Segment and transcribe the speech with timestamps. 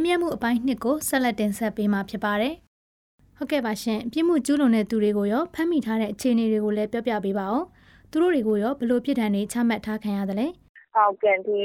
[0.00, 2.54] မေးမြန်းမှုအပိုင်းနှစ်ကိုဆက်လက်တင်ဆက်ပေးမှာဖြစ်ပါတယ်။
[3.36, 7.62] ဟုတ်ကဲ့ပါရှင်ပြစ်မှုကျူးလွန်တဲ့သူတွေကိုရောဖမ်းမိထားတဲ့အခြေအနေတွေကိုလည်းပြောပြပေးပါဦး။
[8.10, 10.46] သူတို့တွေကိုရောဘယ်လိုပြစ်ဒဏ်တွေချမှတ်ထားခံရသလဲ။
[10.94, 11.60] ဟုတ်ကဲ့ဒီ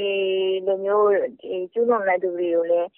[0.66, 1.08] လိုမျိုး
[1.40, 2.88] ဒီကျူးလွန်တဲ့သူတွေကိုလည်း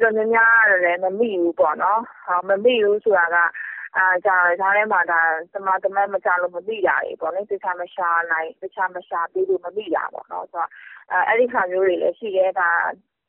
[0.00, 3.36] တော်တော်များများတော့လည်းမမိဘူးပေါ့နော်။ဟောမမိဘူးဆိုတာက
[3.96, 5.20] အာကြာဒါထဲမှာဒါ
[5.52, 10.70] သမာသမတ်မကြလို့မမိတာတွေပေါ့လေတခြားမရှာနိုင်တခြားမရှာပြီးလို့မမိတာပေါ့နော်ဆိုတော့
[11.10, 12.68] အဲအဲ့ဒီခါမျိုးတွေလည်းရှိတယ်ဒါ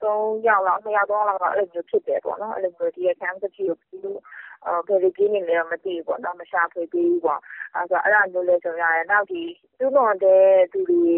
[0.02, 4.20] 3ယောက်လောက်2ယောက်3ယောက်လောက်အဲ့လိုမျိုးဖြစ်တယ်ပေါ့နော်အဲ့လိုမျိုးဒီအခန်းတစ်ခုကိုပြီးလို့
[4.66, 7.42] အော်ဘယ်လိုကြီးနေလဲမသိဘူးပေါ့နော်မရှာဖွေပြီးဘူးပေါ့
[7.76, 9.42] အဲဆိုအဲ့ဒါမျိုးလဲဆိုရတယ်နောက်ဒီ
[9.80, 11.16] သူ့တော်တဲ့သူတွေ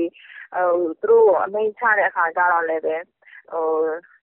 [0.55, 0.71] ဟို
[1.01, 2.95] သူတို့အမိန့်ချတဲ့အခါကျတော့လည်းပဲ
[3.51, 3.65] ဟို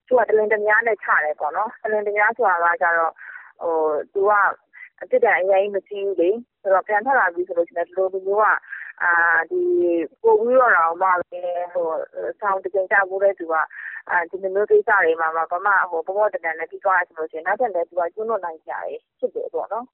[0.06, 3.12] သူကတလင်တများနဲ့ချတယ်ပေါ့နော်တလင်တများဆိုတာကကျတော့
[3.62, 3.76] ဟို
[4.14, 4.32] သူက
[5.04, 6.30] အစ်တန်အရင်မကြည့်ဘူးလေ
[6.62, 8.44] ဆိုတော့ပြန်ထွက်လာပြီဆိုလို့ရှိရင်ဒီလိုမျိုးက
[9.02, 9.12] အာ
[9.50, 9.60] ဒီ
[10.22, 11.88] ပို့ပြီးတော့တော့မှလည်းဟို
[12.40, 13.54] ဆောင်းတကယ်ကြဖို့တဲ့သူက
[14.10, 18.86] အာဒီလိုမျိုးကိစ္စတွေမှာမှဘာမှဟိုဘောဘောတန်တန်နဲ့ပြီးသွားရဆိုလို့ရှိရင်နောက်ထပ်လည်းသူကကျွန်းလွန်နိုင်ကြရ
[19.18, 19.86] ဖြစ်တယ်ပေါ့နော်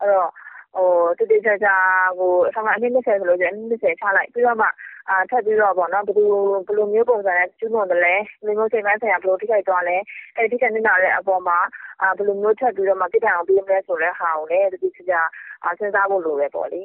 [0.00, 0.30] အဲ့တော့
[0.74, 0.88] ဟို
[1.18, 1.74] တတိချာချာ
[2.18, 4.68] ဟိုအဆောင်အနည်း20ဆိုလို့ရှိရင်အနည်း20ချလိုက်ပြီးတော့မှ
[5.08, 6.28] အာထပ်ပြီးတော့ပေါ့နော်ဘယ်လို
[6.66, 9.96] ဘယ်လိုမျိုးပုံစံနဲ့ကျွန်းလွန်တယ်လဲဘယ်လိုမျိုးချိန်ပိုင်းဆိုင်ရာဘယ်လိုထိခိုက်သွားလဲ
[10.36, 11.85] အဲ့ဒီထိခိုက်နေတာရဲ့အပေါ်မှာအာ
[12.16, 16.82] ဘယ်လိုမျိုးထပ်ပြီးတော့မှပြစ်ဒဏ်အောင်ပေးမလဲဆိုတဲ့ဟာကိုလည်းတတိချာချာစဉ်းစားဖို့လိုပဲပေါ့လေ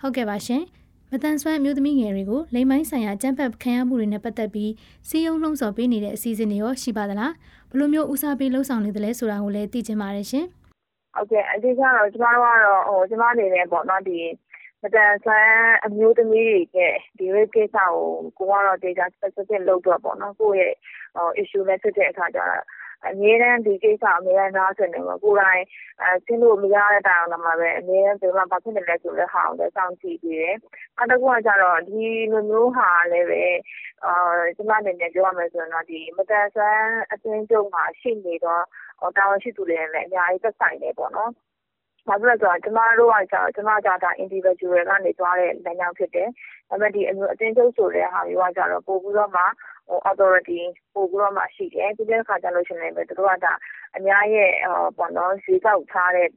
[0.00, 0.62] ဟုတ်ကဲ့ပါရှင်
[1.10, 4.72] မတန်ဆွမ်းအမျိုးသမီးငယ်တွေကိုလိမ်မိုင်းဆိုင်ရာကြမ်းဖက်ခံရမှုတွေနဲ့ပတ်သက်ပြီး
[5.08, 7.32] စီးယုံလှုံ့ဆော်ပေးနေတဲ့အစီအစဉ်တွေရောရှိပါသလား
[7.70, 10.46] ဘယ်လိုမျိုးဦးစားပေးလှုံ့ဆော်နေသလဲဆိုတာကိုလည်းသိချင်ပါတယ်ရှင်
[11.14, 14.18] ဟုတ်ကဲ့အဓိကတော့ကျမတို့ကတော့ဟိုကျမအနေနဲ့ပေါ့နော်ဒီ
[14.82, 17.92] မတန်ဆွမ်းအမျိုးသမီးတွေရဲ့ဒီ rate ကိစ္စကို
[18.38, 20.74] ကိုကတော့ data specific လုပ်တော့ပေါ့နော်ကိုယ့်ရဲ့
[21.14, 22.64] ဟို issue နဲ့ဖြစ်တဲ့အခါကျတော့
[23.08, 25.62] အမြဲတမ်းဒီကိစ္စအမြဲတမ်းနားဆွနေမှာကိုယ်တိုင်
[26.02, 30.56] အဲဆင်းလို့မရတဲ့တိုင်အောင်မှာပဲအမြဲတမ်းဒီမှာဘာဖြစ်နေလဲဆိုတဲ့ဟာကိုလည်းစောင့်ကြည့်ပြီးတယ်။
[30.96, 33.44] နောက်တစ်ခုကကျတော့ဒီလိုမျိုးဟာလည်းပဲ
[34.04, 34.14] အာ
[34.56, 38.64] ကျမအနေနဲ့ပြောရမယ်ဆိုရင်တော့ဒီမတန်ဆန်းအသင်းချုပ်မှာရှိနေတော့
[39.16, 41.30] တာဝန်ရှိသူတွေလည်းအများကြီးသက်ဆိုင်နေပေါ့နော်။
[42.08, 46.28] ဘာဖြစ်လဲဆိုတော့ကျမတို့ကကျတော့ကျမကဒါ individual ကနေသွားတဲ့လမ်းကြောင်းဖြစ်တယ်။
[46.68, 49.42] ဒါပေမဲ့ဒီအတင်းချုပ်ဆိုတဲ့ဟာမျိုးကကျတော့ပို့ပြီးတော့မှ
[50.10, 50.60] authority
[50.94, 53.52] ပို့ပြီးတော့မှရှိတယ်။ပြီးတဲ့အခါကျလို့ရှိရင်လည်းသူတို့ကဒါ
[53.96, 54.50] အများရဲ့
[54.98, 56.28] ပေါ့နော်ရွေးကောက်ထားတဲ့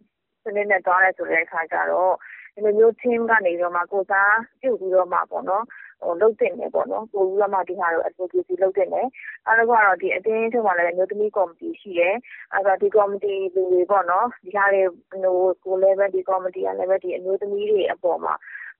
[0.43, 2.13] စနစ်နဲ့သွားတယ်ဆိုတဲ့အခါကျတော့
[2.53, 5.84] ဒီလိုမျိုး team ကနေပြီးတော့မှကိုယ်စားပြုပြီးတော့မှပေါ့နော်ဟို
[6.21, 9.07] လုပ်တင်တယ်ပေါ့နော်ပို့ပြီးတော့မှဒီဟာကို advocacy လုပ်တင်တယ်
[9.47, 12.15] အဲဒါကတော့ဒီအတင်းထုတ်မှလည်းအမျိုးသမီးကော်မတီရှိတယ်
[12.53, 18.33] အဲဒါဒီကော်မတီလူတွေပေါ့နော်ဒီဟာတွေဟိုကို level ဒီကော်မတီက level ဒီအမျိုးသမီးတွေအပေါ်မှာ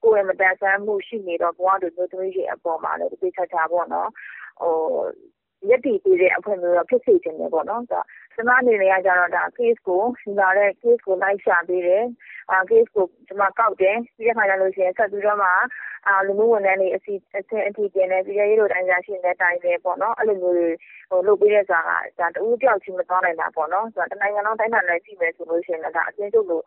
[0.03, 4.09] ကိုယ်ရဲ့မတန်ဆန်းမှုရှိနေတော့ဘဝတို့မျိုးသမီးတွေအပေါ်မှာလည်းဒီချာချာပေါ့နော်
[4.61, 4.75] ဟို
[5.69, 12.03] ရက်တည်ပေးတဲ့အဖွဲ့မျိုးတော့ဖြစ်စေချင်တယ်ပေါ့နော်။ကျမအနေနဲ့ကကျတော့ဒါ case ကိုယူလာတဲ့ case ကိုလိုက်ရှာပေးတယ်။
[12.51, 15.57] အာ case ကိုကျမကောက်တယ်။ပြီးတဲ့အခါကျလို့ရှိရင်ဆက်ပြီးတော့မှအာ
[16.27, 17.19] လူမှုဝန်ထမ်းတွေအဆင့်
[17.67, 20.69] အထိတင်တယ်။ပြည်ထဲရေးတို့တိုင်းကြားရှိနဲ့တိုင်တယ်ပေါ့နော်။အဲ့လိုမျိုးတွေ
[21.09, 26.63] ဟိုလုပ်ပေးတဲ့ဆိုတာကဒါတဦးတယောက်ချင်းမသွားနိုင်တာပေါ့နော်။ဆိုတော့တနိုင်ငံလုံးတိုင်းတာနဲ့ကြည့်မယ်ဆိုလို့ရှိရင်လည်းဒါအချင်းချုပ်လို့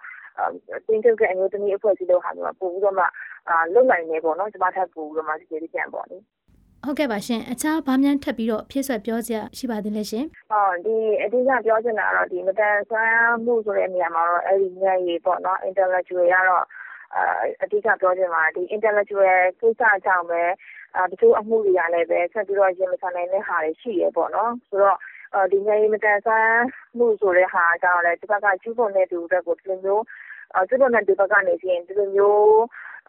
[0.76, 3.04] အချင်းချုပ်တဲ့အမျိုးသမီးအဖွဲ့အစည်းလို့ဟာမျိုးပို့ပြီးတော့မှ
[3.48, 6.18] အာလုတ်နိုင်တယ်ပေါ့နော်။ကျမထပ်ပို့ပြီးတော့မှစီစီပြန်ပေါ့လေ။
[6.84, 16.64] ဟုတ်ကဲ့ပါရှင်အခြားဘာများထပ်ပြီးတော့ဖြည့်ဆွက်ပြောစရာရှိပါသေးလဲရှင်ဟောဒီအဓိကပြောချင်တာကတော့ဒီမတန်ဆွမ်းမှုဆိုတဲ့နေရာမှာတော့အဲ့ဒီဉာဏ်ရည်ပေါ့နော် intellectual ရတော့
[17.14, 17.22] အာ
[17.62, 19.26] အဓိကပြောချင်ပါဒီ intellectual
[19.60, 20.42] ကိစ္စကြောင့်ပဲ
[20.96, 24.96] အာတချို့အမှုတွေကလည်းပဲ ဆက်ပြီးတော့ ရင်မဆန်နိုင်တဲ့ဟာတွေ ရှိရပေါ့နော် ဆိုတော့
[25.52, 26.62] ဒီဉာဏ်ရည်မတန်ဆွမ်း
[26.98, 30.04] မှုဆိုတဲ့ဟာကြောင့်လည်းဒီဘက်က ကျူးလွန်တဲ့သူတွေကို ဒီလိုမျိုး
[30.68, 32.58] ကျူးလွန်တဲ့ဒီဘက်ကနေပြင် ဒီလိုမျိုး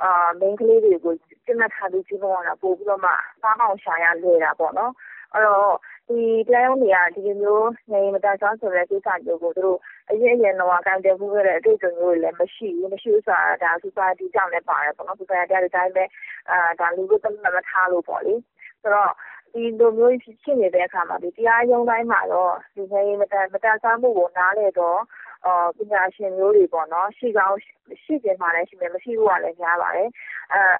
[0.03, 1.13] အာမိန်းကလေးတွေကို
[1.45, 3.11] ပြစ်မှတ်ထားပြီး ကျူးလွန်ရတာ ပိုပြီးတော့မှ
[3.41, 4.91] စားအောင်ရှာရလွယ်တာပေါ့နော်
[5.33, 5.75] အဲ့တော့
[6.07, 9.79] ဒီတရားရုံးတွေကဒီလိုမျိုးနေမတန်ဆွမ်းဆိုတဲ့ကိစ္စမျိုးကိုသူတို့
[10.09, 16.03] အရင်အရင်တော့ကန်တယ်ဖို့ခဲ့တဲ့အတွေ့အကြုံမျိုးတွေလည်းမရှိဘူးမရှိဘူးဆိုတာဒါ society ကြောင့်လည်းပါတယ်ပေါ့နော် society အတိုင်းပဲ
[16.51, 18.33] အာဒါလူတို့တမမထားလို့ပေါ့လေ
[18.81, 19.11] ဆိုတော့
[19.53, 24.99] ဒီလိုမျိုးဖြစ်နေတဲ့အခါမှာဒီတရားရုံးတိုင်းမှာတော့ဒီနေမတန်မတန်ဆွမ်းမှုကိုနားလေတော့
[25.45, 27.57] အာပညာရှင်မျိုးတွေပေါ့နော်ရှိကောင်း
[28.03, 30.09] ရှိကြမှာလည်းရှိမယ်မရှိဘူးကလည်းများပါတယ်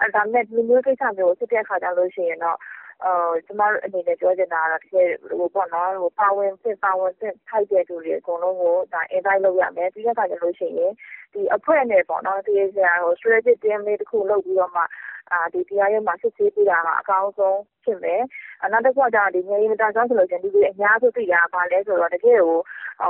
[0.02, 2.58] အဲဒါနဲ့ဒီမျိုးကိစ္စမျိုးကိုစစ်တဲ့အခါကျလို့ရှိရင်တော့
[3.06, 5.10] အော်ကျမတို့အနေနဲ့ပြောချင်တာကတော့တကယ်
[5.40, 10.92] ဟိုပေါ့နော်ဟိုပါဝင်စစ်ပါဝင်စစ်ထိုက်တဲ့သူတွေအကုန်လုံးကိုဒါ invite လုပ်ရမယ်ပြီးတဲ့အခါကျလို့ရှိရင်
[11.34, 14.84] ဒီအဖွဲ့နဲ့ပေါ့နော်ဒီဆရာဟို strategic team လေးတစ်ခုလုပ်ပြီးတော့မှ
[15.32, 18.22] အာဒီတရားရုံးမှာစစ်ဆေးပြတာကအကောင်းဆုံးဖြစ်မယ်။
[18.72, 22.60] နောက်တစ်ခုကကျတော့ဒီငယ်ရင်မတန်ဆွမ်းဆိုလို့ရှိရင်ဒီအများစုသိတာဘာလဲဆိုတော့တကယ်ကိုဟော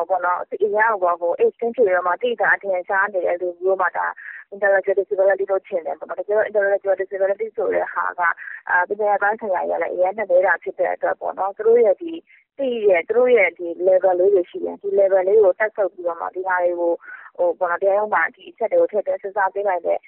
[0.09, 4.05] ပေါ့နော်အရာကိုဟို exchange တွေမှာတိတာအထင်ရှားနေတဲ့လူမျိုးမှာဒါ
[4.53, 8.21] intellectual disability လို့ထင်တယ်ပေါ့နော်တကယ် intellectual disability ဆိုတဲ့ဟာက
[8.69, 12.11] အာပညာပိုင်းဆိုင်ရာရလည်းအရင်နဲ့နေတာဖြစ်တဲ့အတွက်ပေါ့နော်သူတို့ရဲ့ဒီ
[12.57, 16.93] သိရသူတို့ရဲ့ဒီ level လေးတွေရှိတယ်ဒီ level လေးကိုတက်ဆုပ်ပြီးတော့မှဒီဟာတွေကို
[17.37, 19.99] ဟိုပေါ့နော်တရားရုံးမှာဒီအချက်တွေကိုထည့်သွင်းစဉ်းစားပေးနိုင်တဲ့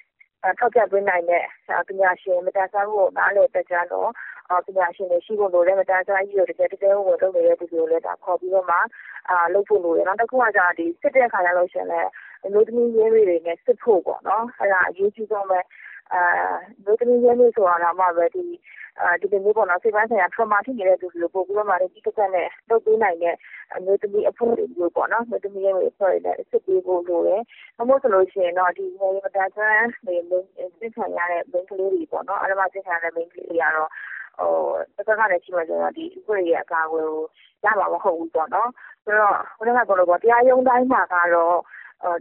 [0.58, 1.44] ထောက်ပြပေးနိုင်တဲ့
[1.88, 4.10] ပညာရှင်မတန်ဆွမ်းမှုကိုနားလည်တတ်ကြတော့
[4.66, 8.76] ပညာရှင်တွေရှိဖို့လိုတယ်မတန်ဆွမ်းကြီးကိုတကယ်တကယ်ဝင်လုပ်နေတဲ့သူတွေကိုလည်းဒါခေါ်ပြီးတော့မှ
[9.28, 12.10] အာလုပ်ဖို့လိုတယ်နောက်တစ်ခုကကြာဒီစစ်တဲ့ခါကျလို့ရှင်လည်း
[12.44, 15.60] အမျိုးသမီးရင်းတွေနဲ့စစ်ဖို့ပေါ့နော်အဲ့ဒါအရေးကြီးဆုံးပဲ
[16.12, 16.22] အာ
[16.78, 18.44] အမျိုးသမီးရင်းတွေဆိုတာတော့မှပဲဒီ
[19.20, 23.36] ဒီလိုမျိုးပေါ့နော်စိတ်ပိုင်းဆိုင်ရာ trauma ဖြစ်နေတဲ့သူတွေပို့ပြီးတော့မှဒီတစ်ချက်နဲ့လုပ်ပေးနိုင်တဲ့
[23.76, 27.40] အမျိုးသမီးအဖွဲ့တွေမျိုးပေါ့နော်အမျိုးသမီးရဲ့အဖွဲ့တွေနဲ့စစ်ပေးဖို့လိုတယ်။
[27.76, 30.16] ဘာမို့ဆိုလို့ရှိရင်တော့ဒီငယ်မတန်ဆန်းတွေ
[30.78, 33.88] စစ်ခံရတဲ့ main ကလေးတွေပေါ့နော်။အဲ့ဒါမှစစ်ခံရတဲ့ main ကလေးတွေကတော့ဟို
[34.96, 37.22] တစ်ခါကလည်းရှိမှဆိုတော့ဒီအဖွဲ့ရဲ့အကာအကွယ်ကို
[37.64, 38.68] ရမှာမဟုတ်ဘူးပေါ့နော်။
[39.04, 41.56] ဆိုတော့ဘယ်လိုကတော့တရားရုံးတိုင်းမှာကတော့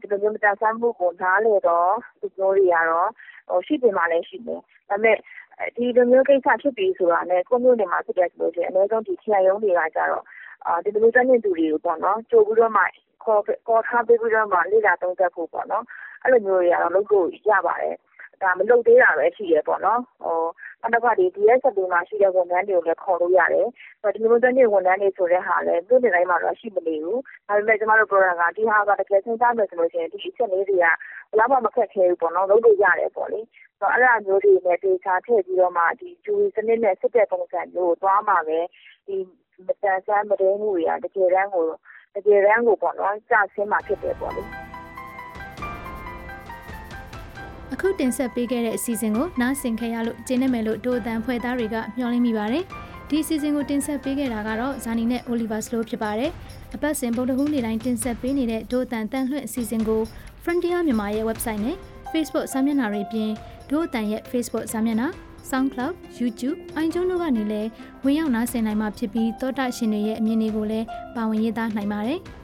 [0.01, 1.91] ဒီလိုမျိုးမတန်ဆန်းမှုကိုနားလေတော့
[2.21, 3.09] ဒီလိုတွေကတော့
[3.49, 4.59] ဟိုရှိတယ်မှလည်းရှိတယ်။
[4.89, 5.17] ဒါပေမဲ့
[5.75, 10.23] ဒီလိုမျိုးကိစ္စဖြစ်ပြီဆိုတာနဲ့ကိုမျိုးနေမှာဖြစ်တယ်ဆိုလို့ရှိရင်အနည်းဆုံးဒီခရိုင်ရုံးတွေကကြတော့
[10.67, 12.83] အာဒီလိုတက်နေသူတွေကိုပေါ့နော်ကြိုပြီးတော့မှ
[13.23, 15.83] ခေါ်ခေါ်ထားပြီးတော့မှလေ့လာသုံးသပ်ဖို့ပေါ့နော်
[16.23, 17.95] အဲ့လိုမျိုးတွေကတော့လုပ်လို့ရပါတယ်
[18.41, 20.41] ဒါမလုပ်သေးတာပဲရှိရပေါ့နော်ဟို
[20.81, 23.67] နောက်တစ်ခါဒီ DSS တွေမှာရှိတဲ့ ဝန်ထမ်းတွေကိုလည်း ခေါ်လို့ရတယ်
[24.15, 30.95] ဒီလိုမျိုးတက်နေဝန်ထမ်းတွေဆိုတဲ့ဟာလည်းသူ့နေတိုင်းမှာတော့ ရှိမနေဘူး ဒါပေမဲ့ ကျမတို့ program က ဒီဟာကတကယ်စဉ်းစားမယ်ဆိုလို့ရှိရင် ဒီအချက်လေးတွေက ဘယ်
[31.39, 33.39] တော့မှ မခက်ခဲဘူးပေါ့နော် လုပ်လို့ရတယ်ပေါ့လေ
[33.81, 38.59] တော့အဲ့ဒါမျိုးတွေနဲ့ဒေတာထည့်ပြီးတော့မှဒီဂျူရီစနစ်နဲ့ စစ်တဲ့ပုံစံမျိုးကို သွားမှာပဲ
[39.07, 39.15] ဒီ
[39.67, 41.65] မတန်ဆန်းမတင်းမှုတွေက တကယ်တမ်းကို
[42.15, 44.60] တကယ်တမ်းကိုပေါ့နော်ကြာဆင်းမှာ ဖြစ်တယ်ပေါ့လေ
[47.73, 52.63] အခုတင်ဆက်ပေးခဲ့တဲ့အစီအစဉ်ကိုနားဆင်ခဲ့ရလို့ကျင်းနေမယ်လို့ဒိုအတန်ဖွဲ့သားတွေကမျှော်လင့်မိပါတယ်
[53.09, 56.31] ဒီအစီအစဉ်ကိုတင်ဆက်ပေးခဲ့တာကတော့ဇာနီနဲ့ Oliver Slow ဖြစ်ပါတယ်
[56.75, 60.01] အပတ်စဉ်ဗုဒ္ဓဟူးနေ့တိုင်းတင်ဆက်ပေးနေတဲ့ဒိုအတန်တန်လွှင့်အစီအစဉ်ကို
[60.43, 61.77] Frontier မြန်မာရဲ့ website နဲ့
[62.11, 63.31] Facebook စာမျက်နှာတွေပြင်
[63.69, 65.07] ဒို့အတန်ရဲ့ Facebook စာမျက်နှာ
[65.49, 67.69] SoundCloud, YouTube, iTunes တို့ကနေလည်း
[68.03, 70.85] ဝင်ရောက်နားဆင်နိုင်မှာဖြစ်ပြီးတောတာရှင်တွေရဲ့အမြင်တွေကိုလည်း
[71.15, 72.19] ပါဝင်ရေးသားနိုင်ပါတယ်။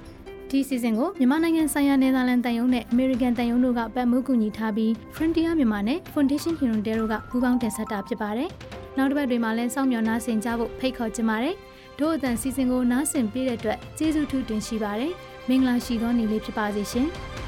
[0.51, 8.49] ဒီစီစဉ်ကိုမြန်မာနိုင်ငံဆိုင်ရာနယ်သာလန်တန်ယုံနဲ့ American တန်ယုံတို့ကပတ်မှုကူညီထားပြီး Frontier မြန်မာနဲ့ Foundation Humanitarian တို့ကပူးပေါင်းတင်ဆက်တာဖြစ်ပါတယ်။
[8.97, 11.55] နောက်တစ်ပတ်တွေမှာလည်းစောင့်မျှော်နားဆင်ကြဖို့ဖိတ်ခေါ်ချင်ပါတယ်။
[11.99, 15.11] တို့အတန်စီစဉ်ကိုနားဆင်ပေးတဲ့အတွက်ကျေးဇူးထူးတင်ရှိပါတယ်။
[15.49, 17.07] မင်္ဂလာရှိသောနေ့လေးဖြစ်ပါစေရှင်။